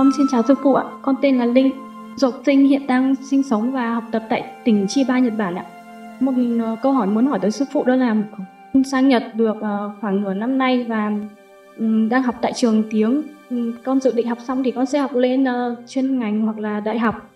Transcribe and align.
con 0.00 0.10
xin 0.16 0.26
chào 0.30 0.42
sư 0.42 0.54
phụ 0.62 0.74
ạ. 0.74 0.84
Con 1.02 1.14
tên 1.22 1.38
là 1.38 1.44
Linh. 1.44 1.70
Du 2.16 2.30
học 2.30 2.40
sinh 2.46 2.66
hiện 2.66 2.86
đang 2.86 3.14
sinh 3.14 3.42
sống 3.42 3.72
và 3.72 3.94
học 3.94 4.04
tập 4.12 4.22
tại 4.28 4.44
tỉnh 4.64 4.86
Chiba, 4.88 5.18
Nhật 5.18 5.32
Bản 5.38 5.54
ạ. 5.54 5.64
Một 6.20 6.32
ờ, 6.60 6.76
câu 6.82 6.92
hỏi 6.92 7.06
muốn 7.06 7.26
hỏi 7.26 7.38
tới 7.42 7.50
sư 7.50 7.64
phụ 7.72 7.84
đó 7.84 7.94
là 7.96 8.16
sang 8.84 9.08
Nhật 9.08 9.22
được 9.34 9.56
ờ, 9.60 9.90
khoảng 10.00 10.22
nửa 10.22 10.34
năm 10.34 10.58
nay 10.58 10.86
và 10.88 11.12
ừ, 11.76 12.08
đang 12.10 12.22
học 12.22 12.34
tại 12.42 12.52
trường 12.52 12.82
tiếng. 12.90 13.22
Ừ, 13.50 13.72
con 13.84 14.00
dự 14.00 14.12
định 14.12 14.28
học 14.28 14.38
xong 14.40 14.62
thì 14.62 14.70
con 14.70 14.86
sẽ 14.86 14.98
học 14.98 15.14
lên 15.14 15.44
ờ, 15.44 15.76
chuyên 15.88 16.18
ngành 16.18 16.40
hoặc 16.40 16.58
là 16.58 16.80
đại 16.80 16.98
học. 16.98 17.30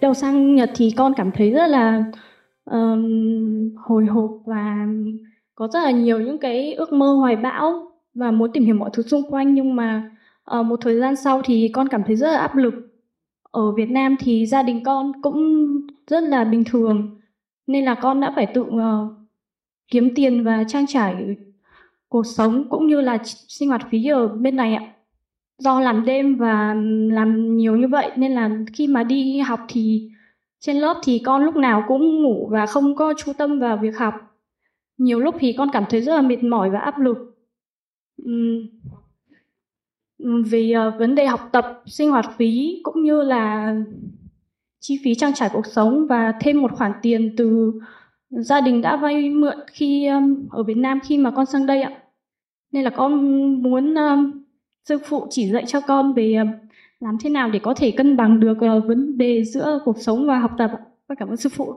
Đầu 0.00 0.14
sang 0.14 0.54
Nhật 0.54 0.70
thì 0.74 0.94
con 0.96 1.14
cảm 1.16 1.30
thấy 1.30 1.50
rất 1.50 1.66
là 1.66 2.04
um, 2.64 3.76
hồi 3.76 4.06
hộp 4.06 4.30
và 4.44 4.86
có 5.54 5.68
rất 5.72 5.80
là 5.84 5.90
nhiều 5.90 6.20
những 6.20 6.38
cái 6.38 6.74
ước 6.74 6.92
mơ 6.92 7.14
hoài 7.14 7.36
bão 7.36 7.92
và 8.14 8.30
muốn 8.30 8.52
tìm 8.52 8.64
hiểu 8.64 8.74
mọi 8.74 8.90
thứ 8.92 9.02
xung 9.02 9.30
quanh 9.30 9.54
nhưng 9.54 9.76
mà 9.76 10.10
uh, 10.58 10.66
một 10.66 10.80
thời 10.80 11.00
gian 11.00 11.16
sau 11.16 11.42
thì 11.44 11.70
con 11.74 11.88
cảm 11.88 12.02
thấy 12.06 12.16
rất 12.16 12.32
là 12.32 12.38
áp 12.38 12.56
lực. 12.56 12.74
Ở 13.42 13.72
Việt 13.72 13.90
Nam 13.90 14.16
thì 14.20 14.46
gia 14.46 14.62
đình 14.62 14.84
con 14.84 15.12
cũng 15.22 15.66
rất 16.06 16.22
là 16.22 16.44
bình 16.44 16.64
thường 16.64 17.20
nên 17.66 17.84
là 17.84 17.94
con 17.94 18.20
đã 18.20 18.32
phải 18.36 18.46
tự 18.54 18.62
uh, 18.62 19.12
kiếm 19.88 20.14
tiền 20.14 20.44
và 20.44 20.64
trang 20.68 20.86
trải 20.86 21.36
cuộc 22.08 22.26
sống 22.26 22.68
cũng 22.70 22.86
như 22.86 23.00
là 23.00 23.18
sinh 23.24 23.68
hoạt 23.68 23.82
phí 23.90 24.06
ở 24.06 24.28
bên 24.28 24.56
này 24.56 24.74
ạ. 24.74 24.94
Do 25.58 25.80
làm 25.80 26.04
đêm 26.04 26.36
và 26.36 26.74
làm 27.12 27.56
nhiều 27.56 27.76
như 27.76 27.88
vậy 27.88 28.10
nên 28.16 28.32
là 28.32 28.50
khi 28.72 28.86
mà 28.86 29.02
đi 29.02 29.38
học 29.38 29.60
thì 29.68 30.10
trên 30.60 30.76
lớp 30.76 30.96
thì 31.04 31.18
con 31.24 31.44
lúc 31.44 31.56
nào 31.56 31.84
cũng 31.88 32.22
ngủ 32.22 32.48
và 32.50 32.66
không 32.66 32.96
có 32.96 33.14
chú 33.16 33.32
tâm 33.32 33.58
vào 33.58 33.76
việc 33.76 33.98
học. 33.98 34.14
Nhiều 34.98 35.20
lúc 35.20 35.34
thì 35.38 35.52
con 35.58 35.68
cảm 35.72 35.84
thấy 35.90 36.00
rất 36.00 36.14
là 36.14 36.22
mệt 36.22 36.42
mỏi 36.42 36.70
và 36.70 36.78
áp 36.78 36.98
lực. 36.98 37.18
Uhm, 38.22 38.68
Ừ, 40.22 40.42
về 40.50 40.72
ờ, 40.72 40.90
vấn 40.98 41.14
đề 41.14 41.26
học 41.26 41.48
tập 41.52 41.82
sinh 41.86 42.10
hoạt 42.10 42.26
phí 42.36 42.80
cũng 42.82 43.02
như 43.02 43.22
là 43.22 43.74
chi 44.80 45.00
phí 45.04 45.14
trang 45.14 45.34
trải 45.34 45.50
cuộc 45.52 45.66
sống 45.66 46.06
và 46.08 46.32
thêm 46.40 46.62
một 46.62 46.72
khoản 46.72 46.92
tiền 47.02 47.34
từ 47.36 47.72
gia 48.30 48.60
đình 48.60 48.80
đã 48.80 48.96
vay 48.96 49.30
mượn 49.30 49.56
khi 49.72 50.06
um, 50.06 50.48
ở 50.50 50.62
Việt 50.62 50.76
Nam 50.76 50.98
khi 51.04 51.18
mà 51.18 51.30
con 51.30 51.46
sang 51.46 51.66
đây 51.66 51.82
ạ. 51.82 51.92
Nên 52.72 52.84
là 52.84 52.90
con 52.90 53.12
muốn 53.62 53.94
um, 53.94 54.42
sư 54.88 54.98
phụ 55.04 55.26
chỉ 55.30 55.50
dạy 55.50 55.64
cho 55.66 55.80
con 55.80 56.12
về 56.12 56.34
um, 56.34 56.48
làm 57.00 57.16
thế 57.20 57.30
nào 57.30 57.50
để 57.50 57.58
có 57.58 57.74
thể 57.74 57.90
cân 57.90 58.16
bằng 58.16 58.40
được 58.40 58.58
uh, 58.76 58.86
vấn 58.86 59.18
đề 59.18 59.44
giữa 59.44 59.80
cuộc 59.84 59.98
sống 59.98 60.26
và 60.26 60.38
học 60.38 60.50
tập 60.58 60.70
và 61.08 61.14
cảm 61.18 61.28
ơn 61.28 61.36
sư 61.36 61.48
phụ. 61.56 61.74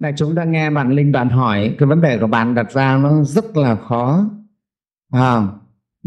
Này 0.00 0.12
chúng 0.16 0.34
ta 0.34 0.44
nghe 0.44 0.70
bạn 0.70 0.92
Linh 0.92 1.12
bạn 1.12 1.28
hỏi 1.28 1.74
cái 1.78 1.86
vấn 1.86 2.00
đề 2.00 2.18
của 2.18 2.26
bạn 2.26 2.54
đặt 2.54 2.72
ra 2.72 2.98
nó 3.02 3.22
rất 3.24 3.56
là 3.56 3.76
khó. 3.76 4.24
À, 5.12 5.42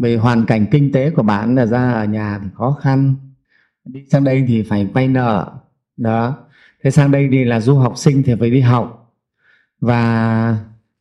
vì 0.02 0.16
hoàn 0.16 0.45
cảnh 0.45 0.66
kinh 0.72 0.92
tế 0.92 1.09
của 1.09 1.23
bạn 1.23 1.55
là 1.55 1.66
ra 1.66 1.92
ở 1.92 2.05
nhà 2.05 2.39
thì 2.44 2.50
khó 2.53 2.78
khăn. 2.81 3.16
Đi 3.86 4.05
sang 4.11 4.23
đây 4.23 4.45
thì 4.47 4.64
phải 4.64 4.86
vay 4.86 5.08
nợ. 5.08 5.52
Đó. 5.97 6.38
Thế 6.83 6.92
sang 6.92 7.11
đây 7.11 7.30
thì 7.31 7.44
là 7.44 7.59
du 7.59 7.75
học 7.75 7.94
sinh 7.97 8.23
thì 8.23 8.36
phải 8.39 8.50
đi 8.50 8.61
học. 8.61 9.16
Và 9.81 10.02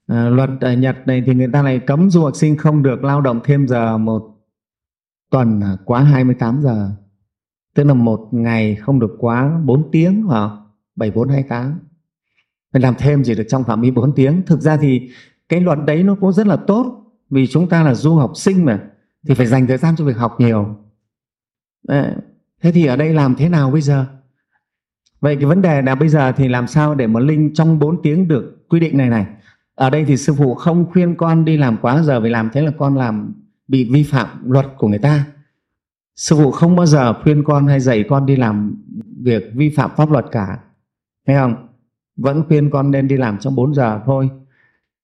à, 0.06 0.28
luật 0.28 0.50
ở 0.60 0.72
Nhật 0.72 0.96
này 1.06 1.22
thì 1.26 1.34
người 1.34 1.48
ta 1.52 1.62
lại 1.62 1.78
cấm 1.78 2.10
du 2.10 2.22
học 2.22 2.36
sinh 2.36 2.56
không 2.56 2.82
được 2.82 3.04
lao 3.04 3.20
động 3.20 3.40
thêm 3.44 3.68
giờ 3.68 3.98
một 3.98 4.36
tuần 5.30 5.62
quá 5.84 6.02
28 6.02 6.60
giờ. 6.62 6.90
Tức 7.74 7.84
là 7.84 7.94
một 7.94 8.28
ngày 8.30 8.74
không 8.74 9.00
được 9.00 9.16
quá 9.18 9.60
4 9.64 9.90
tiếng 9.90 10.22
hoặc 10.22 10.50
7428 10.96 11.78
mình 12.72 12.82
làm 12.82 12.94
thêm 12.98 13.22
chỉ 13.24 13.34
được 13.34 13.46
trong 13.48 13.64
phạm 13.64 13.80
vi 13.80 13.90
4 13.90 14.14
tiếng. 14.14 14.42
Thực 14.46 14.60
ra 14.60 14.76
thì 14.76 15.10
cái 15.48 15.60
luật 15.60 15.78
đấy 15.86 16.02
nó 16.02 16.16
cũng 16.20 16.32
rất 16.32 16.46
là 16.46 16.56
tốt 16.56 17.07
vì 17.30 17.46
chúng 17.46 17.68
ta 17.68 17.82
là 17.82 17.94
du 17.94 18.14
học 18.14 18.32
sinh 18.34 18.64
mà, 18.64 18.80
thì 19.28 19.34
phải 19.34 19.46
dành 19.46 19.66
thời 19.66 19.78
gian 19.78 19.96
cho 19.96 20.04
việc 20.04 20.16
học 20.16 20.36
nhiều. 20.38 20.76
Đấy. 21.88 22.12
thế 22.62 22.72
thì 22.72 22.86
ở 22.86 22.96
đây 22.96 23.14
làm 23.14 23.34
thế 23.34 23.48
nào 23.48 23.70
bây 23.70 23.80
giờ? 23.80 24.06
Vậy 25.20 25.36
cái 25.36 25.44
vấn 25.44 25.62
đề 25.62 25.82
là 25.82 25.94
bây 25.94 26.08
giờ 26.08 26.32
thì 26.32 26.48
làm 26.48 26.66
sao 26.66 26.94
để 26.94 27.06
mà 27.06 27.20
linh 27.20 27.54
trong 27.54 27.78
4 27.78 28.02
tiếng 28.02 28.28
được 28.28 28.68
quy 28.68 28.80
định 28.80 28.96
này 28.96 29.08
này? 29.08 29.26
Ở 29.74 29.90
đây 29.90 30.04
thì 30.04 30.16
sư 30.16 30.34
phụ 30.38 30.54
không 30.54 30.86
khuyên 30.92 31.16
con 31.16 31.44
đi 31.44 31.56
làm 31.56 31.76
quá 31.76 32.02
giờ, 32.02 32.20
vì 32.20 32.30
làm 32.30 32.50
thế 32.52 32.60
là 32.60 32.72
con 32.78 32.96
làm, 32.96 33.32
bị 33.68 33.90
vi 33.92 34.02
phạm 34.02 34.28
luật 34.44 34.66
của 34.78 34.88
người 34.88 34.98
ta. 34.98 35.24
Sư 36.16 36.36
phụ 36.36 36.50
không 36.50 36.76
bao 36.76 36.86
giờ 36.86 37.22
khuyên 37.22 37.44
con 37.44 37.66
hay 37.66 37.80
dạy 37.80 38.04
con 38.08 38.26
đi 38.26 38.36
làm 38.36 38.84
việc 39.22 39.50
vi 39.54 39.70
phạm 39.70 39.90
pháp 39.96 40.10
luật 40.10 40.26
cả. 40.32 40.58
Thấy 41.26 41.36
không? 41.36 41.68
Vẫn 42.16 42.42
khuyên 42.48 42.70
con 42.70 42.90
nên 42.90 43.08
đi 43.08 43.16
làm 43.16 43.38
trong 43.38 43.54
4 43.54 43.74
giờ 43.74 44.00
thôi 44.06 44.30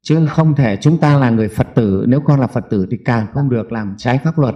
chứ 0.04 0.26
không 0.26 0.54
thể 0.54 0.76
chúng 0.80 0.98
ta 0.98 1.18
là 1.18 1.30
người 1.30 1.48
phật 1.48 1.66
tử. 1.74 2.04
Nếu 2.08 2.20
con 2.20 2.40
là 2.40 2.46
phật 2.46 2.64
tử 2.70 2.86
thì 2.90 2.96
càng 3.04 3.26
không 3.32 3.50
được 3.50 3.72
làm 3.72 3.94
trái 3.98 4.18
pháp 4.24 4.38
luật. 4.38 4.54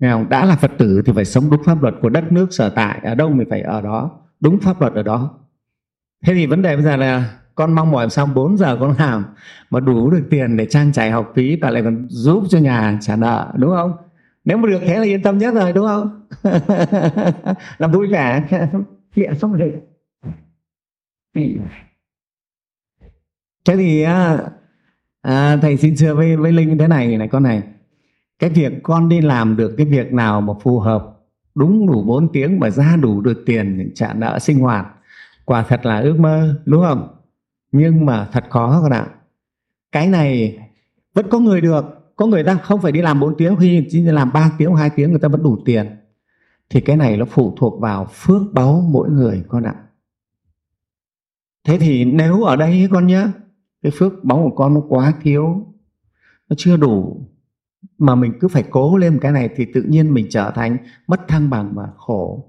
Nghe 0.00 0.10
không? 0.10 0.28
đã 0.28 0.44
là 0.44 0.56
phật 0.56 0.70
tử 0.78 1.02
thì 1.06 1.12
phải 1.14 1.24
sống 1.24 1.50
đúng 1.50 1.62
pháp 1.64 1.82
luật 1.82 1.94
của 2.02 2.08
đất 2.08 2.32
nước 2.32 2.46
sở 2.50 2.70
tại. 2.70 3.00
Ở 3.02 3.14
đâu 3.14 3.30
mình 3.30 3.46
phải 3.50 3.60
ở 3.60 3.80
đó? 3.80 4.10
Đúng 4.40 4.60
pháp 4.60 4.80
luật 4.80 4.94
ở 4.94 5.02
đó. 5.02 5.38
Thế 6.26 6.34
thì 6.34 6.46
vấn 6.46 6.62
đề 6.62 6.76
bây 6.76 6.84
giờ 6.84 6.96
là 6.96 7.38
con 7.54 7.72
mong 7.72 7.90
mỏi 7.90 8.10
xong 8.10 8.34
4 8.34 8.58
giờ 8.58 8.76
con 8.80 8.94
làm 8.98 9.24
mà 9.70 9.80
đủ 9.80 10.10
được 10.10 10.22
tiền 10.30 10.56
để 10.56 10.66
trang 10.66 10.92
trải 10.92 11.10
học 11.10 11.32
phí 11.34 11.56
và 11.60 11.70
lại 11.70 11.82
còn 11.82 12.06
giúp 12.08 12.44
cho 12.48 12.58
nhà 12.58 12.98
trả 13.00 13.16
nợ, 13.16 13.52
đúng 13.56 13.70
không? 13.70 13.92
Nếu 14.44 14.56
mà 14.56 14.68
được 14.68 14.80
thế 14.80 14.98
là 14.98 15.04
yên 15.04 15.22
tâm 15.22 15.38
nhất 15.38 15.54
rồi, 15.54 15.72
đúng 15.72 15.86
không? 15.86 16.26
Làm 17.78 17.92
vui 17.92 18.06
vẻ. 18.06 18.44
Hiện 19.16 19.38
xong 19.38 19.52
rồi. 19.52 19.74
Thế 23.64 23.76
thì 23.76 24.02
à, 24.02 24.38
à, 25.22 25.56
thầy 25.62 25.76
xin 25.76 25.94
thưa 25.98 26.14
với 26.14 26.36
với 26.36 26.52
linh 26.52 26.78
thế 26.78 26.88
này 26.88 27.16
này 27.16 27.28
con 27.28 27.42
này. 27.42 27.62
Cái 28.38 28.50
việc 28.50 28.72
con 28.82 29.08
đi 29.08 29.20
làm 29.20 29.56
được 29.56 29.74
cái 29.76 29.86
việc 29.86 30.12
nào 30.12 30.40
mà 30.40 30.52
phù 30.62 30.80
hợp 30.80 31.18
đúng 31.54 31.86
đủ 31.86 32.02
4 32.02 32.32
tiếng 32.32 32.60
mà 32.60 32.70
ra 32.70 32.96
đủ 32.96 33.20
được 33.20 33.42
tiền 33.46 33.92
trả 33.94 34.12
nợ 34.14 34.38
sinh 34.38 34.58
hoạt 34.58 34.86
quả 35.44 35.62
thật 35.62 35.86
là 35.86 36.00
ước 36.00 36.18
mơ 36.18 36.60
đúng 36.64 36.82
không? 36.82 37.08
Nhưng 37.72 38.06
mà 38.06 38.28
thật 38.32 38.44
khó 38.50 38.80
con 38.82 38.92
ạ. 38.92 39.06
Cái 39.92 40.08
này 40.08 40.58
vẫn 41.14 41.26
có 41.30 41.38
người 41.38 41.60
được 41.60 41.84
có 42.16 42.26
người 42.26 42.44
ta 42.44 42.54
không 42.54 42.80
phải 42.80 42.92
đi 42.92 43.02
làm 43.02 43.20
4 43.20 43.36
tiếng 43.36 43.56
khi 43.56 43.86
chỉ 43.90 44.00
làm 44.00 44.32
3 44.32 44.50
tiếng 44.58 44.74
2 44.74 44.90
tiếng 44.90 45.10
người 45.10 45.20
ta 45.20 45.28
vẫn 45.28 45.42
đủ 45.42 45.58
tiền. 45.64 45.96
Thì 46.70 46.80
cái 46.80 46.96
này 46.96 47.16
nó 47.16 47.24
phụ 47.24 47.54
thuộc 47.58 47.80
vào 47.80 48.04
phước 48.04 48.42
báu 48.52 48.80
mỗi 48.90 49.10
người 49.10 49.44
con 49.48 49.62
ạ. 49.62 49.74
Thế 51.64 51.78
thì 51.78 52.04
nếu 52.04 52.42
ở 52.42 52.56
đây 52.56 52.88
con 52.90 53.06
nhé 53.06 53.26
cái 53.82 53.92
phước 53.94 54.24
báu 54.24 54.38
của 54.38 54.56
con 54.56 54.74
nó 54.74 54.80
quá 54.88 55.14
thiếu 55.22 55.66
nó 56.48 56.54
chưa 56.58 56.76
đủ 56.76 57.26
mà 57.98 58.14
mình 58.14 58.32
cứ 58.40 58.48
phải 58.48 58.64
cố 58.70 58.96
lên 58.96 59.18
cái 59.20 59.32
này 59.32 59.48
thì 59.56 59.66
tự 59.74 59.82
nhiên 59.82 60.14
mình 60.14 60.26
trở 60.30 60.52
thành 60.54 60.76
mất 61.06 61.28
thăng 61.28 61.50
bằng 61.50 61.72
và 61.74 61.88
khổ. 61.96 62.48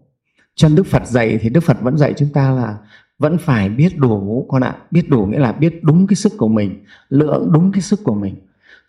Chân 0.55 0.75
đức 0.75 0.85
phật 0.85 1.07
dạy 1.07 1.39
thì 1.41 1.49
đức 1.49 1.63
phật 1.63 1.81
vẫn 1.81 1.97
dạy 1.97 2.13
chúng 2.17 2.29
ta 2.33 2.51
là 2.51 2.77
vẫn 3.19 3.37
phải 3.37 3.69
biết 3.69 3.97
đủ 3.97 4.45
con 4.49 4.61
ạ. 4.61 4.77
Biết 4.91 5.09
đủ 5.09 5.25
nghĩa 5.25 5.39
là 5.39 5.51
biết 5.51 5.79
đúng 5.83 6.07
cái 6.07 6.15
sức 6.15 6.33
của 6.37 6.47
mình 6.47 6.85
lượng 7.09 7.49
đúng 7.53 7.71
cái 7.71 7.81
sức 7.81 7.99
của 8.03 8.15
mình. 8.15 8.35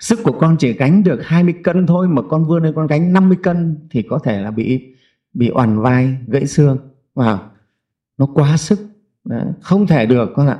Sức 0.00 0.20
của 0.22 0.32
con 0.32 0.56
chỉ 0.58 0.72
gánh 0.72 1.04
được 1.04 1.20
20 1.24 1.54
cân 1.64 1.86
thôi 1.86 2.08
mà 2.08 2.22
con 2.30 2.44
vươn 2.44 2.62
lên 2.62 2.74
con 2.76 2.86
gánh 2.86 3.12
50 3.12 3.38
cân 3.42 3.88
thì 3.90 4.02
có 4.02 4.18
thể 4.18 4.40
là 4.42 4.50
bị 4.50 4.94
bị 5.34 5.48
oằn 5.48 5.80
vai 5.80 6.16
gãy 6.26 6.46
xương. 6.46 6.78
Vào 7.14 7.50
nó 8.18 8.26
quá 8.26 8.56
sức. 8.56 8.78
Đấy, 9.24 9.44
không 9.60 9.86
thể 9.86 10.06
được 10.06 10.30
con 10.36 10.46
ạ. 10.46 10.58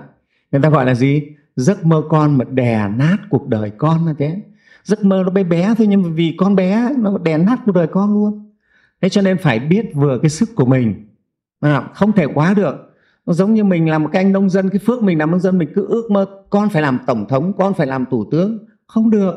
Người 0.53 0.63
ta 0.63 0.71
gọi 0.71 0.87
là 0.87 0.95
gì? 0.95 1.23
Giấc 1.57 1.87
mơ 1.87 2.03
con 2.09 2.39
mà 2.39 2.45
đè 2.45 2.89
nát 2.89 3.17
cuộc 3.31 3.49
đời 3.49 3.71
con 3.79 4.07
là 4.07 4.15
thế. 4.19 4.43
Giấc 4.85 5.05
mơ 5.05 5.23
nó 5.25 5.31
bé 5.31 5.45
bé 5.45 5.75
thôi 5.79 5.87
nhưng 5.87 6.03
mà 6.03 6.09
vì 6.09 6.35
con 6.39 6.57
bé 6.57 6.91
nó 6.99 7.19
đè 7.19 7.39
nát 7.39 7.61
cuộc 7.67 7.73
đời 7.73 7.87
con 7.87 8.15
luôn. 8.15 8.53
Thế 9.03 9.09
cho 9.09 9.23
nên 9.23 9.39
phải 9.39 9.59
biết 9.59 9.91
vừa 9.95 10.19
cái 10.19 10.31
sức 10.31 10.49
của 10.55 10.67
mình. 10.67 11.07
Không 11.95 12.13
thể 12.13 12.27
quá 12.35 12.55
được. 12.55 12.95
Nó 13.27 13.33
giống 13.33 13.55
như 13.55 13.65
mình 13.65 13.91
là 13.91 13.99
một 13.99 14.09
cái 14.13 14.23
anh 14.23 14.33
nông 14.33 14.51
dân 14.51 14.71
cái 14.71 14.79
phước 14.79 15.03
mình 15.03 15.19
làm 15.19 15.31
nông 15.31 15.41
dân 15.41 15.59
mình 15.59 15.69
cứ 15.75 15.87
ước 15.89 16.11
mơ 16.11 16.27
con 16.51 16.69
phải 16.69 16.83
làm 16.83 16.99
tổng 17.07 17.29
thống 17.29 17.53
con 17.59 17.75
phải 17.75 17.87
làm 17.87 18.05
thủ 18.11 18.25
tướng. 18.31 18.59
Không 18.87 19.11
được. 19.11 19.35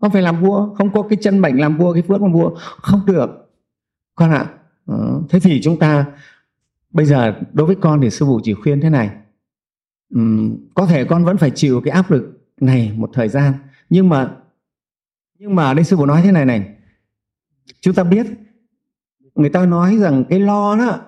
Con 0.00 0.10
phải 0.10 0.22
làm 0.22 0.40
vua. 0.40 0.74
Không 0.74 0.92
có 0.92 1.02
cái 1.02 1.18
chân 1.22 1.38
mệnh 1.38 1.60
làm 1.60 1.76
vua 1.76 1.92
cái 1.92 2.02
phước 2.02 2.22
làm 2.22 2.32
vua. 2.32 2.54
Không 2.58 3.00
được. 3.06 3.50
Con 4.14 4.30
ạ 4.30 4.46
à, 4.86 4.96
thế 5.28 5.40
thì 5.40 5.60
chúng 5.62 5.78
ta 5.78 6.06
bây 6.90 7.06
giờ 7.06 7.34
đối 7.52 7.66
với 7.66 7.76
con 7.76 8.00
thì 8.00 8.10
sư 8.10 8.26
phụ 8.26 8.40
chỉ 8.42 8.54
khuyên 8.54 8.80
thế 8.80 8.90
này 8.90 9.10
um, 10.14 10.56
có 10.74 10.86
thể 10.86 11.04
con 11.04 11.24
vẫn 11.24 11.36
phải 11.36 11.50
chịu 11.54 11.80
cái 11.84 11.92
áp 11.92 12.10
lực 12.10 12.48
này 12.60 12.92
một 12.96 13.10
thời 13.12 13.28
gian. 13.28 13.52
Nhưng 13.90 14.08
mà 14.08 14.36
nhưng 15.38 15.54
mà 15.54 15.74
đây 15.74 15.84
sư 15.84 15.96
phụ 15.96 16.06
nói 16.06 16.22
thế 16.22 16.32
này 16.32 16.44
này. 16.44 16.74
Chúng 17.80 17.94
ta 17.94 18.04
biết 18.04 18.26
người 19.34 19.50
ta 19.50 19.66
nói 19.66 19.96
rằng 19.96 20.24
cái 20.28 20.40
lo 20.40 20.76
đó 20.76 21.00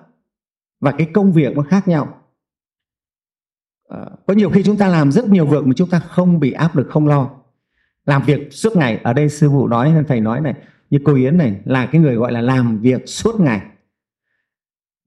và 0.79 0.91
cái 0.91 1.09
công 1.13 1.31
việc 1.31 1.55
nó 1.55 1.61
khác 1.61 1.87
nhau. 1.87 2.21
À, 3.89 4.05
có 4.27 4.33
nhiều 4.33 4.49
khi 4.49 4.63
chúng 4.63 4.77
ta 4.77 4.87
làm 4.87 5.11
rất 5.11 5.29
nhiều 5.29 5.45
việc 5.45 5.65
mà 5.65 5.73
chúng 5.75 5.89
ta 5.89 5.99
không 5.99 6.39
bị 6.39 6.51
áp 6.51 6.75
lực 6.75 6.87
không 6.89 7.07
lo. 7.07 7.29
Làm 8.05 8.23
việc 8.23 8.53
suốt 8.53 8.75
ngày 8.75 8.99
ở 9.03 9.13
đây 9.13 9.29
sư 9.29 9.49
phụ 9.49 9.67
nói 9.67 9.93
thầy 10.07 10.19
nói 10.19 10.41
này 10.41 10.53
như 10.89 10.99
cô 11.03 11.15
yến 11.15 11.37
này 11.37 11.61
là 11.65 11.85
cái 11.85 12.01
người 12.01 12.15
gọi 12.15 12.31
là 12.31 12.41
làm 12.41 12.79
việc 12.79 13.01
suốt 13.05 13.39
ngày 13.39 13.61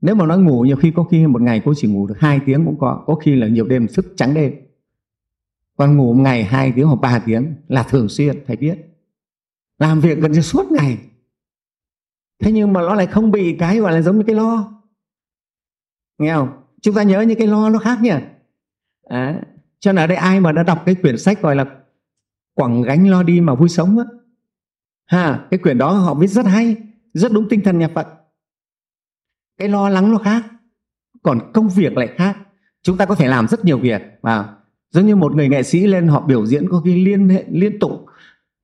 nếu 0.02 0.14
mà 0.14 0.26
nói 0.26 0.38
ngủ 0.38 0.62
nhiều 0.62 0.76
khi 0.76 0.90
có 0.90 1.04
khi 1.04 1.26
một 1.26 1.42
ngày 1.42 1.62
cô 1.64 1.72
chỉ 1.76 1.88
ngủ 1.88 2.06
được 2.06 2.16
hai 2.18 2.40
tiếng 2.46 2.64
cũng 2.64 2.78
có 2.78 3.04
có 3.06 3.14
khi 3.14 3.36
là 3.36 3.46
nhiều 3.48 3.66
đêm 3.66 3.86
thức 3.94 4.06
trắng 4.16 4.34
đêm. 4.34 4.54
Còn 5.76 5.96
ngủ 5.96 6.12
một 6.12 6.22
ngày 6.22 6.44
hai 6.44 6.72
tiếng 6.76 6.86
hoặc 6.86 7.00
ba 7.00 7.22
tiếng 7.26 7.54
là 7.68 7.82
thường 7.82 8.08
xuyên 8.08 8.44
thầy 8.46 8.56
biết. 8.56 8.78
Làm 9.78 10.00
việc 10.00 10.18
gần 10.18 10.32
như 10.32 10.40
suốt 10.40 10.72
ngày. 10.72 10.98
Thế 12.38 12.52
nhưng 12.52 12.72
mà 12.72 12.80
nó 12.80 12.94
lại 12.94 13.06
không 13.06 13.30
bị 13.30 13.56
cái 13.58 13.78
gọi 13.78 13.92
là 13.92 14.02
giống 14.02 14.18
như 14.18 14.24
cái 14.26 14.36
lo. 14.36 14.82
Nghe 16.18 16.34
không? 16.34 16.48
Chúng 16.80 16.94
ta 16.94 17.02
nhớ 17.02 17.20
những 17.20 17.38
cái 17.38 17.46
lo 17.46 17.70
nó 17.70 17.78
khác 17.78 17.98
nhỉ? 18.02 18.14
À, 19.04 19.42
cho 19.80 19.92
nên 19.92 20.04
ở 20.04 20.06
đây 20.06 20.16
ai 20.16 20.40
mà 20.40 20.52
đã 20.52 20.62
đọc 20.62 20.82
cái 20.86 20.94
quyển 20.94 21.18
sách 21.18 21.42
gọi 21.42 21.56
là 21.56 21.64
quẳng 22.54 22.82
gánh 22.82 23.08
lo 23.08 23.22
đi 23.22 23.40
mà 23.40 23.54
vui 23.54 23.68
sống 23.68 23.98
á. 23.98 24.04
Ha 25.04 25.46
cái 25.50 25.58
quyển 25.58 25.78
đó 25.78 25.92
họ 25.92 26.14
viết 26.14 26.26
rất 26.26 26.46
hay 26.46 26.76
rất 27.14 27.32
đúng 27.32 27.48
tinh 27.48 27.60
thần 27.64 27.78
nhà 27.78 27.88
phật 27.94 28.21
cái 29.62 29.68
lo 29.68 29.88
lắng 29.88 30.12
nó 30.12 30.18
khác. 30.18 30.42
Còn 31.22 31.52
công 31.52 31.68
việc 31.68 31.96
lại 31.96 32.08
khác. 32.16 32.36
Chúng 32.82 32.96
ta 32.96 33.06
có 33.06 33.14
thể 33.14 33.28
làm 33.28 33.48
rất 33.48 33.64
nhiều 33.64 33.78
việc 33.78 34.02
và 34.22 34.48
giống 34.90 35.06
như 35.06 35.16
một 35.16 35.34
người 35.34 35.48
nghệ 35.48 35.62
sĩ 35.62 35.86
lên 35.86 36.08
họ 36.08 36.20
biểu 36.20 36.46
diễn 36.46 36.68
có 36.68 36.80
khi 36.84 37.04
liên 37.04 37.28
hệ, 37.28 37.44
liên 37.50 37.78
tục 37.78 38.06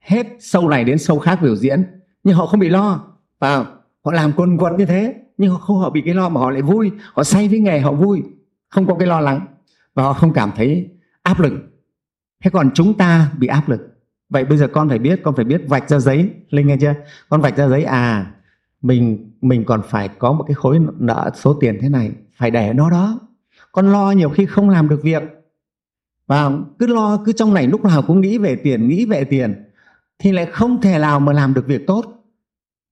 hết 0.00 0.26
sâu 0.40 0.68
này 0.68 0.84
đến 0.84 0.98
sâu 0.98 1.18
khác 1.18 1.38
biểu 1.42 1.56
diễn 1.56 1.84
nhưng 2.24 2.36
họ 2.36 2.46
không 2.46 2.60
bị 2.60 2.68
lo. 2.68 3.04
Và 3.38 3.56
họ 4.04 4.12
làm 4.12 4.32
quần 4.36 4.58
quật 4.58 4.72
như 4.78 4.86
thế 4.86 5.14
nhưng 5.36 5.50
họ 5.50 5.58
không 5.58 5.78
họ 5.78 5.90
bị 5.90 6.02
cái 6.04 6.14
lo 6.14 6.28
mà 6.28 6.40
họ 6.40 6.50
lại 6.50 6.62
vui. 6.62 6.90
Họ 7.12 7.24
say 7.24 7.48
với 7.48 7.58
nghề 7.58 7.80
họ 7.80 7.92
vui. 7.92 8.22
Không 8.68 8.86
có 8.86 8.94
cái 8.94 9.08
lo 9.08 9.20
lắng. 9.20 9.46
Và 9.94 10.02
họ 10.02 10.12
không 10.12 10.32
cảm 10.32 10.50
thấy 10.56 10.90
áp 11.22 11.40
lực. 11.40 11.52
Thế 12.44 12.50
còn 12.50 12.70
chúng 12.74 12.94
ta 12.94 13.30
bị 13.38 13.46
áp 13.46 13.68
lực. 13.68 13.80
Vậy 14.28 14.44
bây 14.44 14.58
giờ 14.58 14.68
con 14.72 14.88
phải 14.88 14.98
biết 14.98 15.20
con 15.24 15.36
phải 15.36 15.44
biết 15.44 15.62
vạch 15.68 15.88
ra 15.88 15.98
giấy. 15.98 16.30
Linh 16.50 16.66
nghe 16.66 16.76
chưa? 16.80 16.94
Con 17.28 17.40
vạch 17.40 17.56
ra 17.56 17.68
giấy 17.68 17.84
à 17.84 18.32
mình 18.82 19.27
mình 19.40 19.64
còn 19.64 19.82
phải 19.88 20.08
có 20.08 20.32
một 20.32 20.44
cái 20.48 20.54
khối 20.54 20.80
nợ 20.98 21.30
số 21.34 21.54
tiền 21.60 21.78
thế 21.80 21.88
này, 21.88 22.12
phải 22.36 22.50
để 22.50 22.72
nó 22.72 22.90
đó 22.90 23.20
con 23.72 23.92
lo 23.92 24.10
nhiều 24.10 24.30
khi 24.30 24.46
không 24.46 24.70
làm 24.70 24.88
được 24.88 25.00
việc. 25.02 25.22
Và 26.26 26.50
cứ 26.78 26.86
lo, 26.86 27.22
cứ 27.24 27.32
trong 27.32 27.54
này 27.54 27.66
lúc 27.66 27.84
nào 27.84 28.02
cũng 28.02 28.20
nghĩ 28.20 28.38
về 28.38 28.56
tiền, 28.56 28.88
nghĩ 28.88 29.06
về 29.06 29.24
tiền, 29.24 29.64
thì 30.18 30.32
lại 30.32 30.46
không 30.46 30.80
thể 30.80 30.98
nào 30.98 31.20
mà 31.20 31.32
làm 31.32 31.54
được 31.54 31.66
việc 31.66 31.86
tốt. 31.86 32.04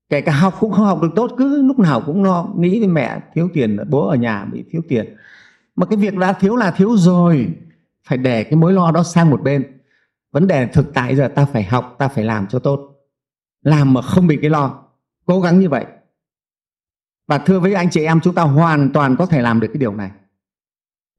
Kể 0.09 0.21
cả 0.21 0.33
học 0.33 0.55
cũng 0.61 0.73
không 0.73 0.87
học 0.87 1.03
được 1.03 1.11
tốt, 1.17 1.31
cứ 1.39 1.63
lúc 1.63 1.79
nào 1.79 2.03
cũng 2.07 2.25
lo, 2.25 2.49
nghĩ 2.57 2.79
với 2.79 2.89
mẹ 2.89 3.21
thiếu 3.35 3.49
tiền, 3.55 3.77
bố 3.91 4.09
ở 4.09 4.17
nhà 4.17 4.45
bị 4.45 4.65
thiếu 4.71 4.83
tiền. 4.89 5.17
Mà 5.77 5.87
cái 5.87 5.97
việc 5.97 6.17
đã 6.17 6.33
thiếu 6.33 6.57
là 6.57 6.71
thiếu 6.71 6.97
rồi, 6.97 7.49
phải 8.05 8.19
để 8.19 8.45
cái 8.45 8.55
mối 8.55 8.73
lo 8.73 8.91
đó 8.91 9.03
sang 9.03 9.31
một 9.31 9.43
bên. 9.43 9.65
Vấn 10.33 10.47
đề 10.47 10.67
thực 10.67 10.95
tại 10.95 11.17
giờ 11.17 11.29
ta 11.29 11.45
phải 11.45 11.63
học, 11.63 11.95
ta 11.99 12.09
phải 12.09 12.25
làm 12.25 12.47
cho 12.47 12.59
tốt. 12.59 12.81
Làm 13.63 13.95
mà 13.95 14.03
không 14.03 14.27
bị 14.27 14.39
cái 14.41 14.51
lo, 14.51 14.83
cố 15.27 15.41
gắng 15.41 15.61
như 15.61 15.69
vậy 15.69 15.87
và 17.27 17.39
thưa 17.39 17.61
với 17.61 17.75
anh 17.75 17.91
chị 17.91 18.05
em, 18.05 18.21
chúng 18.21 18.35
ta 18.35 18.43
hoàn 18.43 18.93
toàn 18.93 19.17
có 19.17 19.27
thể 19.27 19.43
làm 19.43 19.61
được 19.61 19.69
cái 19.73 19.79
điều 19.79 19.95
này. 19.95 20.11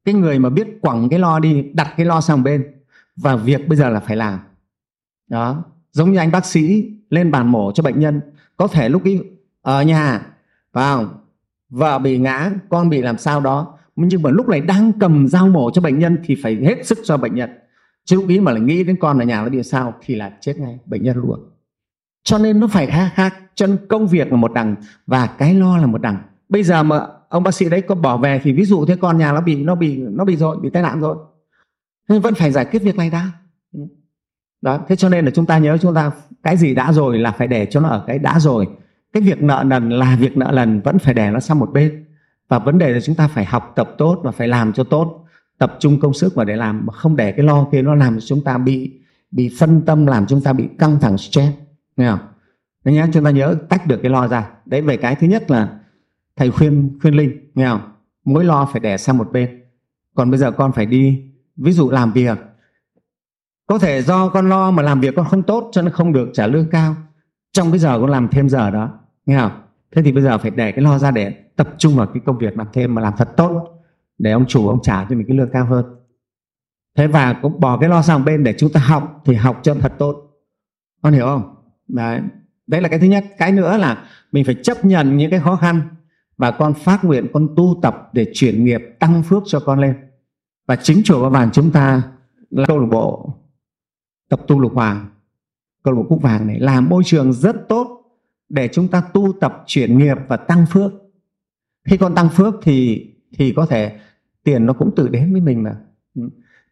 Cái 0.04 0.14
người 0.14 0.38
mà 0.38 0.50
biết 0.50 0.68
quẳng 0.80 1.08
cái 1.08 1.18
lo 1.18 1.38
đi, 1.38 1.70
đặt 1.72 1.94
cái 1.96 2.06
lo 2.06 2.20
sang 2.20 2.42
bên, 2.42 2.66
và 3.16 3.36
việc 3.36 3.68
bây 3.68 3.78
giờ 3.78 3.88
là 3.88 4.00
phải 4.00 4.16
làm. 4.16 4.38
Đó, 5.28 5.64
giống 5.92 6.12
như 6.12 6.18
anh 6.18 6.30
bác 6.30 6.46
sĩ 6.46 6.92
lên 7.10 7.30
bàn 7.30 7.52
mổ 7.52 7.72
cho 7.72 7.82
bệnh 7.82 8.00
nhân, 8.00 8.20
có 8.56 8.66
thể 8.66 8.88
lúc 8.88 9.04
ấy 9.04 9.30
ở 9.62 9.82
nhà 9.82 10.26
vào 10.72 11.08
vợ 11.70 11.98
bị 11.98 12.18
ngã, 12.18 12.50
con 12.68 12.88
bị 12.88 13.02
làm 13.02 13.18
sao 13.18 13.40
đó? 13.40 13.78
Nhưng 13.96 14.22
mà 14.22 14.30
lúc 14.30 14.48
này 14.48 14.60
đang 14.60 14.92
cầm 15.00 15.28
dao 15.28 15.48
mổ 15.48 15.70
cho 15.70 15.80
bệnh 15.80 15.98
nhân 15.98 16.18
thì 16.24 16.36
phải 16.42 16.54
hết 16.54 16.86
sức 16.86 16.98
cho 17.04 17.16
bệnh 17.16 17.34
nhân. 17.34 17.50
Chứ 18.04 18.16
lúc 18.16 18.28
ý 18.28 18.40
mà 18.40 18.52
lại 18.52 18.60
nghĩ 18.60 18.84
đến 18.84 18.96
con 19.00 19.18
ở 19.18 19.24
nhà 19.24 19.42
nó 19.42 19.48
bị 19.48 19.62
sao 19.62 19.94
thì 20.00 20.14
là 20.14 20.32
chết 20.40 20.58
ngay, 20.58 20.78
bệnh 20.86 21.02
nhân 21.02 21.16
luôn 21.16 21.50
cho 22.28 22.38
nên 22.38 22.60
nó 22.60 22.66
phải 22.66 22.86
khác 22.86 23.10
khác 23.14 23.34
cho 23.54 23.66
nên 23.66 23.78
công 23.88 24.06
việc 24.06 24.30
là 24.30 24.36
một 24.36 24.52
đằng 24.52 24.74
và 25.06 25.26
cái 25.26 25.54
lo 25.54 25.76
là 25.76 25.86
một 25.86 26.02
đằng. 26.02 26.18
Bây 26.48 26.62
giờ 26.62 26.82
mà 26.82 27.06
ông 27.28 27.42
bác 27.42 27.54
sĩ 27.54 27.68
đấy 27.68 27.82
có 27.82 27.94
bỏ 27.94 28.16
về 28.16 28.40
thì 28.44 28.52
ví 28.52 28.64
dụ 28.64 28.86
thế 28.86 28.96
con 28.96 29.18
nhà 29.18 29.32
nó 29.32 29.40
bị 29.40 29.64
nó 29.64 29.74
bị 29.74 29.96
nó 29.96 30.24
bị 30.24 30.36
rồi 30.36 30.56
bị 30.62 30.70
tai 30.70 30.82
nạn 30.82 31.00
rồi 31.00 31.16
nên 32.08 32.20
vẫn 32.20 32.34
phải 32.34 32.52
giải 32.52 32.64
quyết 32.64 32.82
việc 32.82 32.96
này 32.96 33.10
đã. 33.10 33.30
Đó, 34.62 34.80
thế 34.88 34.96
cho 34.96 35.08
nên 35.08 35.24
là 35.24 35.30
chúng 35.34 35.46
ta 35.46 35.58
nhớ 35.58 35.78
chúng 35.78 35.94
ta, 35.94 36.10
cái 36.42 36.56
gì 36.56 36.74
đã 36.74 36.92
rồi 36.92 37.18
là 37.18 37.32
phải 37.32 37.46
để 37.46 37.66
cho 37.66 37.80
nó 37.80 37.88
ở 37.88 38.04
cái 38.06 38.18
đã 38.18 38.40
rồi. 38.40 38.66
Cái 39.12 39.22
việc 39.22 39.42
nợ 39.42 39.64
nần 39.66 39.90
là 39.90 40.16
việc 40.20 40.36
nợ 40.36 40.52
nần, 40.54 40.80
vẫn 40.80 40.98
phải 40.98 41.14
để 41.14 41.30
nó 41.30 41.40
sang 41.40 41.58
một 41.58 41.72
bên. 41.72 42.04
Và 42.48 42.58
vấn 42.58 42.78
đề 42.78 42.92
là 42.92 43.00
chúng 43.00 43.14
ta 43.14 43.28
phải 43.28 43.44
học 43.44 43.72
tập 43.76 43.94
tốt 43.98 44.20
và 44.24 44.30
phải 44.30 44.48
làm 44.48 44.72
cho 44.72 44.84
tốt, 44.84 45.24
tập 45.58 45.76
trung 45.80 46.00
công 46.00 46.14
sức 46.14 46.34
vào 46.34 46.44
để 46.44 46.56
làm, 46.56 46.86
mà 46.86 46.92
không 46.92 47.16
để 47.16 47.32
cái 47.32 47.46
lo 47.46 47.66
kia 47.72 47.82
nó 47.82 47.94
làm 47.94 48.14
cho 48.14 48.26
chúng 48.26 48.44
ta 48.44 48.58
bị 48.58 49.00
bị 49.30 49.50
phân 49.58 49.82
tâm, 49.86 50.06
làm 50.06 50.26
chúng 50.26 50.40
ta 50.40 50.52
bị 50.52 50.68
căng 50.78 51.00
thẳng, 51.00 51.18
stress 51.18 51.52
nghe 51.98 52.10
không? 52.10 52.20
Nên 52.84 53.12
chúng 53.12 53.24
ta 53.24 53.30
nhớ 53.30 53.56
tách 53.68 53.86
được 53.86 53.98
cái 54.02 54.10
lo 54.10 54.28
ra. 54.28 54.50
Đấy, 54.66 54.82
về 54.82 54.96
cái 54.96 55.14
thứ 55.14 55.26
nhất 55.26 55.50
là 55.50 55.80
thầy 56.36 56.50
khuyên 56.50 56.98
khuyên 57.02 57.14
linh, 57.14 57.50
nghe 57.54 57.66
không? 57.66 57.92
Mỗi 58.24 58.44
lo 58.44 58.68
phải 58.72 58.80
để 58.80 58.96
sang 58.96 59.18
một 59.18 59.32
bên. 59.32 59.62
Còn 60.14 60.30
bây 60.30 60.38
giờ 60.38 60.52
con 60.52 60.72
phải 60.72 60.86
đi, 60.86 61.32
ví 61.56 61.72
dụ 61.72 61.90
làm 61.90 62.12
việc. 62.12 62.38
Có 63.66 63.78
thể 63.78 64.02
do 64.02 64.28
con 64.28 64.48
lo 64.48 64.70
mà 64.70 64.82
làm 64.82 65.00
việc 65.00 65.14
con 65.16 65.26
không 65.26 65.42
tốt 65.42 65.68
cho 65.72 65.82
nên 65.82 65.92
không 65.92 66.12
được 66.12 66.28
trả 66.32 66.46
lương 66.46 66.70
cao. 66.70 66.96
Trong 67.52 67.70
cái 67.70 67.78
giờ 67.78 67.98
con 68.00 68.10
làm 68.10 68.28
thêm 68.28 68.48
giờ 68.48 68.70
đó, 68.70 69.00
nghe 69.26 69.38
không? 69.38 69.62
Thế 69.92 70.02
thì 70.02 70.12
bây 70.12 70.22
giờ 70.22 70.38
phải 70.38 70.50
để 70.50 70.72
cái 70.72 70.84
lo 70.84 70.98
ra 70.98 71.10
để 71.10 71.44
tập 71.56 71.68
trung 71.78 71.96
vào 71.96 72.06
cái 72.06 72.22
công 72.26 72.38
việc 72.38 72.58
làm 72.58 72.66
thêm 72.72 72.94
mà 72.94 73.02
làm 73.02 73.12
thật 73.16 73.28
tốt. 73.36 73.68
Để 74.18 74.32
ông 74.32 74.46
chủ, 74.46 74.68
ông 74.68 74.82
trả 74.82 75.04
cho 75.04 75.16
mình 75.16 75.26
cái 75.28 75.36
lương 75.36 75.50
cao 75.52 75.66
hơn. 75.66 75.84
Thế 76.96 77.06
và 77.06 77.32
cũng 77.42 77.60
bỏ 77.60 77.78
cái 77.78 77.88
lo 77.88 78.02
sang 78.02 78.24
bên 78.24 78.44
để 78.44 78.54
chúng 78.58 78.72
ta 78.72 78.80
học 78.80 79.22
thì 79.24 79.34
học 79.34 79.60
cho 79.62 79.74
thật 79.74 79.92
tốt. 79.98 80.16
Con 81.02 81.12
hiểu 81.12 81.26
không? 81.26 81.54
Đấy. 81.88 82.20
Đấy 82.66 82.80
là 82.80 82.88
cái 82.88 82.98
thứ 82.98 83.06
nhất. 83.06 83.24
Cái 83.38 83.52
nữa 83.52 83.76
là 83.76 84.04
mình 84.32 84.44
phải 84.44 84.54
chấp 84.62 84.84
nhận 84.84 85.16
những 85.16 85.30
cái 85.30 85.40
khó 85.40 85.56
khăn 85.56 85.82
và 86.36 86.50
con 86.50 86.74
phát 86.74 87.04
nguyện 87.04 87.26
con 87.32 87.48
tu 87.56 87.78
tập 87.82 88.10
để 88.12 88.30
chuyển 88.34 88.64
nghiệp 88.64 88.80
tăng 88.98 89.22
phước 89.22 89.42
cho 89.46 89.60
con 89.60 89.80
lên. 89.80 89.94
Và 90.66 90.76
chính 90.76 91.02
chùa 91.04 91.22
Ba 91.22 91.28
Vàng 91.28 91.50
chúng 91.52 91.70
ta 91.70 92.02
là 92.50 92.64
câu 92.66 92.78
lạc 92.78 92.86
bộ 92.90 93.34
tập 94.28 94.40
tu 94.46 94.60
lục 94.60 94.72
hoàng 94.74 95.08
câu 95.82 95.94
lạc 95.94 96.02
bộ 96.02 96.08
cúc 96.08 96.22
vàng 96.22 96.46
này 96.46 96.60
làm 96.60 96.88
môi 96.88 97.02
trường 97.04 97.32
rất 97.32 97.56
tốt 97.68 98.02
để 98.48 98.68
chúng 98.72 98.88
ta 98.88 99.00
tu 99.00 99.32
tập 99.40 99.62
chuyển 99.66 99.98
nghiệp 99.98 100.16
và 100.28 100.36
tăng 100.36 100.66
phước. 100.66 100.92
Khi 101.88 101.96
con 101.96 102.14
tăng 102.14 102.28
phước 102.28 102.54
thì 102.62 103.06
thì 103.38 103.52
có 103.56 103.66
thể 103.66 103.98
tiền 104.44 104.66
nó 104.66 104.72
cũng 104.72 104.94
tự 104.96 105.08
đến 105.08 105.32
với 105.32 105.40
mình 105.40 105.62
mà. 105.62 105.76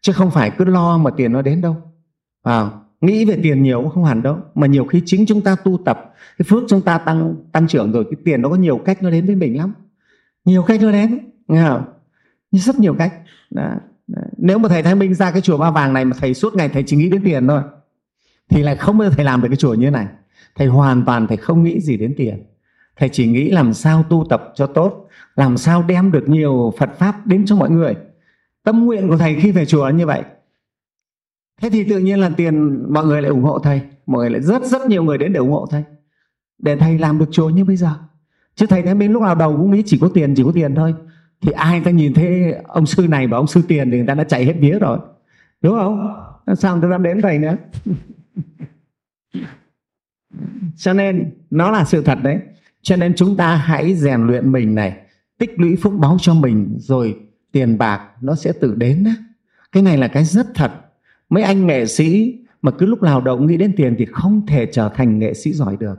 Chứ 0.01 0.13
không 0.13 0.31
phải 0.31 0.51
cứ 0.57 0.65
lo 0.65 0.97
mà 0.97 1.11
tiền 1.17 1.33
nó 1.33 1.41
đến 1.41 1.61
đâu. 1.61 1.75
À, 2.43 2.69
nghĩ 3.01 3.25
về 3.25 3.39
tiền 3.43 3.63
nhiều 3.63 3.81
cũng 3.81 3.91
không 3.91 4.05
hẳn 4.05 4.23
đâu, 4.23 4.37
mà 4.55 4.67
nhiều 4.67 4.85
khi 4.85 5.01
chính 5.05 5.25
chúng 5.25 5.41
ta 5.41 5.55
tu 5.55 5.79
tập, 5.85 6.13
cái 6.37 6.45
phước 6.49 6.63
chúng 6.67 6.81
ta 6.81 6.97
tăng 6.97 7.35
tăng 7.51 7.67
trưởng 7.67 7.91
rồi, 7.91 8.03
cái 8.03 8.21
tiền 8.25 8.41
nó 8.41 8.49
có 8.49 8.55
nhiều 8.55 8.77
cách 8.77 9.03
nó 9.03 9.09
đến 9.09 9.25
với 9.25 9.35
mình 9.35 9.57
lắm. 9.57 9.73
Nhiều 10.45 10.63
cách 10.63 10.81
nó 10.81 10.91
đến, 10.91 11.19
nghe 11.47 11.63
không? 11.67 11.83
Rất 12.51 12.79
nhiều 12.79 12.93
cách. 12.93 13.13
Đó. 13.51 13.71
Đó. 14.07 14.21
nếu 14.37 14.57
mà 14.57 14.69
thầy 14.69 14.83
Thái 14.83 14.95
Minh 14.95 15.13
ra 15.13 15.31
cái 15.31 15.41
chùa 15.41 15.57
Ba 15.57 15.71
Vàng 15.71 15.93
này 15.93 16.05
mà 16.05 16.15
thầy 16.19 16.33
suốt 16.33 16.55
ngày 16.55 16.69
thầy 16.69 16.83
chỉ 16.83 16.95
nghĩ 16.95 17.09
đến 17.09 17.21
tiền 17.25 17.47
thôi, 17.47 17.61
thì 18.49 18.63
lại 18.63 18.75
không 18.75 18.97
bao 18.97 19.09
giờ 19.09 19.15
thầy 19.15 19.25
làm 19.25 19.41
được 19.41 19.47
cái 19.47 19.57
chùa 19.57 19.73
như 19.73 19.85
thế 19.85 19.91
này. 19.91 20.07
Thầy 20.55 20.67
hoàn 20.67 21.05
toàn 21.05 21.27
thầy 21.27 21.37
không 21.37 21.63
nghĩ 21.63 21.79
gì 21.79 21.97
đến 21.97 22.13
tiền. 22.17 22.43
Thầy 22.95 23.09
chỉ 23.09 23.27
nghĩ 23.27 23.49
làm 23.49 23.73
sao 23.73 24.03
tu 24.03 24.25
tập 24.29 24.51
cho 24.55 24.67
tốt, 24.67 25.07
làm 25.35 25.57
sao 25.57 25.83
đem 25.83 26.11
được 26.11 26.29
nhiều 26.29 26.73
Phật 26.79 26.89
pháp 26.97 27.27
đến 27.27 27.45
cho 27.45 27.55
mọi 27.55 27.69
người. 27.69 27.95
Tâm 28.63 28.85
nguyện 28.85 29.07
của 29.07 29.17
thầy 29.17 29.35
khi 29.35 29.51
về 29.51 29.65
chùa 29.65 29.89
như 29.89 30.05
vậy 30.05 30.23
thế 31.61 31.69
thì 31.69 31.83
tự 31.83 31.99
nhiên 31.99 32.19
là 32.19 32.29
tiền 32.37 32.83
mọi 32.93 33.05
người 33.05 33.21
lại 33.21 33.31
ủng 33.31 33.43
hộ 33.43 33.59
thầy. 33.59 33.81
Mọi 34.05 34.19
người 34.19 34.29
lại 34.29 34.41
rất 34.41 34.63
rất 34.63 34.81
nhiều 34.87 35.03
người 35.03 35.17
đến 35.17 35.33
để 35.33 35.39
ủng 35.39 35.51
hộ 35.51 35.67
thầy. 35.71 35.83
Để 36.59 36.75
thầy 36.75 36.97
làm 36.97 37.19
được 37.19 37.29
chùa 37.31 37.49
như 37.49 37.65
bây 37.65 37.77
giờ. 37.77 37.93
Chứ 38.55 38.65
thầy 38.65 38.81
thấy 38.81 38.95
bên 38.95 39.11
lúc 39.11 39.21
nào 39.21 39.35
đầu 39.35 39.57
cũng 39.57 39.71
nghĩ 39.71 39.83
chỉ 39.85 39.97
có 40.01 40.09
tiền, 40.13 40.35
chỉ 40.35 40.43
có 40.43 40.51
tiền 40.55 40.75
thôi. 40.75 40.93
Thì 41.41 41.51
ai 41.51 41.81
ta 41.81 41.91
nhìn 41.91 42.13
thấy 42.13 42.53
ông 42.67 42.85
sư 42.85 43.07
này 43.07 43.27
và 43.27 43.37
ông 43.37 43.47
sư 43.47 43.61
tiền 43.67 43.91
thì 43.91 43.97
người 43.97 44.07
ta 44.07 44.13
đã 44.13 44.23
chạy 44.23 44.45
hết 44.45 44.53
vía 44.59 44.79
rồi. 44.79 44.99
Đúng 45.61 45.73
không? 45.79 46.13
Sao 46.57 46.75
người 46.75 46.81
ta 46.81 46.89
dám 46.89 47.03
đến 47.03 47.21
thầy 47.21 47.39
nữa? 47.39 47.55
Cho 50.77 50.93
nên, 50.93 51.31
nó 51.49 51.71
là 51.71 51.85
sự 51.85 52.03
thật 52.03 52.17
đấy. 52.23 52.39
Cho 52.81 52.95
nên 52.95 53.13
chúng 53.15 53.37
ta 53.37 53.55
hãy 53.55 53.95
rèn 53.95 54.27
luyện 54.27 54.51
mình 54.51 54.75
này. 54.75 54.97
Tích 55.37 55.59
lũy 55.59 55.75
phúc 55.75 55.93
báo 55.97 56.17
cho 56.21 56.33
mình, 56.33 56.75
rồi 56.79 57.19
tiền 57.51 57.77
bạc 57.77 58.09
nó 58.21 58.35
sẽ 58.35 58.51
tự 58.61 58.75
đến 58.75 59.03
đó. 59.03 59.11
cái 59.71 59.83
này 59.83 59.97
là 59.97 60.07
cái 60.07 60.25
rất 60.25 60.47
thật 60.55 60.71
mấy 61.29 61.43
anh 61.43 61.67
nghệ 61.67 61.85
sĩ 61.85 62.35
mà 62.61 62.71
cứ 62.71 62.85
lúc 62.85 63.03
nào 63.03 63.21
đầu 63.21 63.39
nghĩ 63.39 63.57
đến 63.57 63.73
tiền 63.77 63.95
thì 63.97 64.05
không 64.05 64.45
thể 64.47 64.65
trở 64.71 64.89
thành 64.89 65.19
nghệ 65.19 65.33
sĩ 65.33 65.53
giỏi 65.53 65.77
được. 65.79 65.95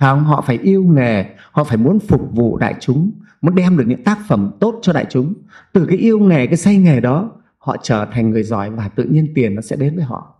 Không? 0.00 0.24
họ 0.24 0.44
phải 0.46 0.58
yêu 0.62 0.84
nghề, 0.84 1.24
họ 1.52 1.64
phải 1.64 1.76
muốn 1.76 1.98
phục 1.98 2.28
vụ 2.32 2.58
đại 2.58 2.74
chúng, 2.80 3.10
muốn 3.40 3.54
đem 3.54 3.76
được 3.76 3.84
những 3.86 4.04
tác 4.04 4.18
phẩm 4.28 4.50
tốt 4.60 4.78
cho 4.82 4.92
đại 4.92 5.06
chúng. 5.10 5.34
Từ 5.72 5.86
cái 5.86 5.98
yêu 5.98 6.18
nghề, 6.18 6.46
cái 6.46 6.56
say 6.56 6.76
nghề 6.76 7.00
đó, 7.00 7.30
họ 7.58 7.76
trở 7.82 8.06
thành 8.12 8.30
người 8.30 8.42
giỏi 8.42 8.70
và 8.70 8.88
tự 8.88 9.04
nhiên 9.04 9.32
tiền 9.34 9.54
nó 9.54 9.62
sẽ 9.62 9.76
đến 9.76 9.96
với 9.96 10.04
họ. 10.04 10.34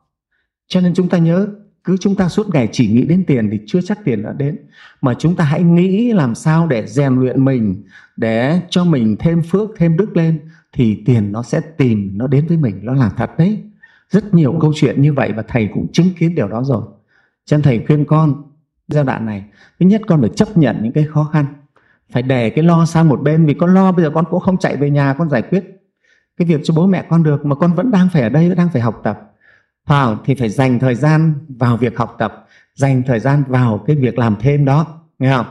Cho 0.68 0.80
nên 0.80 0.94
chúng 0.94 1.08
ta 1.08 1.18
nhớ, 1.18 1.48
cứ 1.84 1.96
chúng 2.00 2.14
ta 2.14 2.28
suốt 2.28 2.48
ngày 2.54 2.68
chỉ 2.72 2.88
nghĩ 2.88 3.04
đến 3.04 3.24
tiền 3.26 3.48
thì 3.52 3.60
chưa 3.66 3.80
chắc 3.80 4.04
tiền 4.04 4.22
đã 4.22 4.32
đến. 4.32 4.58
Mà 5.00 5.14
chúng 5.18 5.36
ta 5.36 5.44
hãy 5.44 5.62
nghĩ 5.62 6.12
làm 6.12 6.34
sao 6.34 6.66
để 6.66 6.86
rèn 6.86 7.14
luyện 7.14 7.44
mình, 7.44 7.84
để 8.16 8.60
cho 8.70 8.84
mình 8.84 9.16
thêm 9.18 9.42
phước, 9.42 9.70
thêm 9.76 9.96
đức 9.96 10.16
lên 10.16 10.40
thì 10.72 11.02
tiền 11.06 11.32
nó 11.32 11.42
sẽ 11.42 11.60
tìm, 11.60 12.10
nó 12.14 12.26
đến 12.26 12.46
với 12.46 12.56
mình, 12.56 12.80
nó 12.82 12.94
là 12.94 13.10
thật 13.16 13.30
đấy 13.38 13.62
rất 14.10 14.34
nhiều 14.34 14.58
câu 14.60 14.72
chuyện 14.76 15.02
như 15.02 15.12
vậy 15.12 15.32
và 15.32 15.42
thầy 15.48 15.68
cũng 15.74 15.92
chứng 15.92 16.08
kiến 16.18 16.34
điều 16.34 16.48
đó 16.48 16.62
rồi. 16.64 16.82
Cho 17.44 17.56
nên 17.56 17.62
thầy 17.62 17.84
khuyên 17.86 18.04
con 18.04 18.42
giai 18.88 19.04
đoạn 19.04 19.26
này, 19.26 19.44
thứ 19.80 19.86
nhất 19.86 20.02
con 20.06 20.20
phải 20.20 20.30
chấp 20.36 20.56
nhận 20.56 20.76
những 20.82 20.92
cái 20.92 21.04
khó 21.04 21.30
khăn, 21.32 21.46
phải 22.12 22.22
để 22.22 22.50
cái 22.50 22.64
lo 22.64 22.84
sang 22.84 23.08
một 23.08 23.22
bên, 23.22 23.46
vì 23.46 23.54
con 23.54 23.74
lo 23.74 23.92
bây 23.92 24.04
giờ 24.04 24.10
con 24.14 24.24
cũng 24.30 24.40
không 24.40 24.58
chạy 24.58 24.76
về 24.76 24.90
nhà 24.90 25.14
con 25.18 25.30
giải 25.30 25.42
quyết 25.42 25.64
cái 26.36 26.46
việc 26.46 26.60
cho 26.64 26.74
bố 26.74 26.86
mẹ 26.86 27.04
con 27.08 27.22
được, 27.22 27.46
mà 27.46 27.54
con 27.54 27.72
vẫn 27.72 27.90
đang 27.90 28.08
phải 28.12 28.22
ở 28.22 28.28
đây, 28.28 28.48
vẫn 28.48 28.58
đang 28.58 28.68
phải 28.72 28.82
học 28.82 29.00
tập. 29.04 29.20
Vào 29.86 30.18
thì 30.24 30.34
phải 30.34 30.48
dành 30.48 30.78
thời 30.78 30.94
gian 30.94 31.34
vào 31.48 31.76
việc 31.76 31.98
học 31.98 32.16
tập, 32.18 32.46
dành 32.74 33.02
thời 33.06 33.20
gian 33.20 33.42
vào 33.48 33.84
cái 33.86 33.96
việc 33.96 34.18
làm 34.18 34.36
thêm 34.40 34.64
đó, 34.64 34.86
nghe 35.18 35.36
không? 35.36 35.46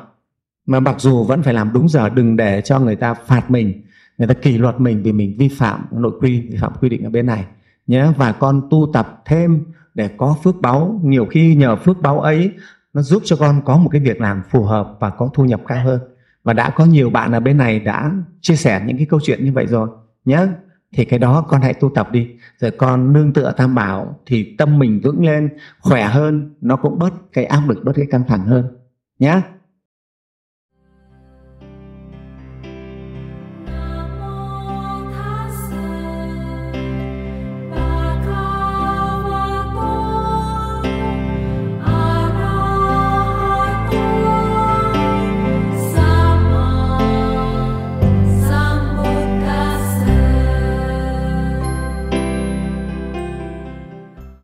Mà 0.66 0.80
mặc 0.80 0.96
dù 1.00 1.24
vẫn 1.24 1.44
phải 1.44 1.54
làm 1.54 1.74
đúng 1.74 1.90
giờ, 1.90 2.10
đừng 2.10 2.36
để 2.36 2.62
cho 2.62 2.80
người 2.80 2.96
ta 2.96 3.14
phạt 3.14 3.52
mình, 3.52 3.82
người 4.18 4.28
ta 4.28 4.34
kỷ 4.34 4.58
luật 4.58 4.80
mình 4.80 5.04
vì 5.04 5.12
mình 5.12 5.36
vi 5.38 5.50
phạm 5.50 5.86
nội 5.92 6.12
quy, 6.22 6.42
vi 6.42 6.58
phạm 6.58 6.74
quy 6.82 6.90
định 6.90 7.04
ở 7.04 7.10
bên 7.10 7.26
này 7.26 7.46
nhé 7.88 8.08
và 8.18 8.32
con 8.32 8.68
tu 8.70 8.90
tập 8.94 9.22
thêm 9.26 9.66
để 9.94 10.10
có 10.18 10.36
phước 10.44 10.62
báu. 10.62 11.00
Nhiều 11.04 11.26
khi 11.26 11.56
nhờ 11.56 11.76
phước 11.76 12.02
báu 12.02 12.20
ấy, 12.20 12.52
nó 12.94 13.02
giúp 13.02 13.22
cho 13.26 13.36
con 13.36 13.62
có 13.66 13.78
một 13.78 13.90
cái 13.92 14.02
việc 14.02 14.22
làm 14.22 14.42
phù 14.50 14.64
hợp 14.64 14.98
và 15.00 15.10
có 15.10 15.30
thu 15.34 15.46
nhập 15.46 15.62
cao 15.68 15.84
hơn. 15.86 16.00
Và 16.44 16.54
đã 16.54 16.70
có 16.70 16.86
nhiều 16.86 17.10
bạn 17.10 17.32
ở 17.32 17.40
bên 17.40 17.58
này 17.58 17.80
đã 17.80 18.12
chia 18.42 18.56
sẻ 18.56 18.84
những 18.86 18.98
cái 18.98 19.06
câu 19.06 19.20
chuyện 19.24 19.46
như 19.46 19.52
vậy 19.52 19.68
rồi. 19.68 19.90
Nhé 20.26 20.48
thì 20.94 21.06
cái 21.06 21.20
đó 21.20 21.42
con 21.42 21.62
hãy 21.62 21.74
tu 21.74 21.90
tập 21.96 22.12
đi. 22.12 22.30
Rồi 22.58 22.72
con 22.72 23.14
nương 23.14 23.34
tựa 23.34 23.54
tam 23.58 23.76
bảo 23.76 24.20
thì 24.26 24.56
tâm 24.58 24.80
mình 24.80 25.02
vững 25.04 25.26
lên, 25.26 25.50
khỏe 25.80 26.04
hơn, 26.04 26.56
nó 26.62 26.76
cũng 26.76 27.00
bớt 27.00 27.14
cái 27.34 27.46
áp 27.46 27.62
lực, 27.68 27.84
bớt 27.84 27.94
cái 27.96 28.06
căng 28.12 28.24
thẳng 28.28 28.46
hơn. 28.46 28.78
Nhé 29.20 29.42